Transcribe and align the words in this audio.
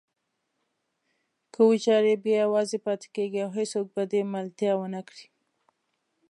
که 1.53 1.59
وژاړې 1.69 2.15
بیا 2.23 2.35
یوازې 2.45 2.77
پاتې 2.85 3.07
کېږې 3.15 3.39
او 3.45 3.51
هېڅوک 3.57 3.87
به 3.95 4.03
دې 4.11 4.21
ملتیا 4.33 4.71
ونه 4.77 5.01
کړي. 5.07 5.25